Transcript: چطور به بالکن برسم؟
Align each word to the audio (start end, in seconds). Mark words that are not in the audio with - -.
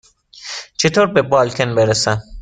چطور 0.77 1.07
به 1.07 1.21
بالکن 1.21 1.75
برسم؟ 1.75 2.21